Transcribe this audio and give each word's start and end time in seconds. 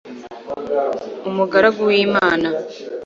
umugaragu 1.29 1.81
w'imana 1.89 2.47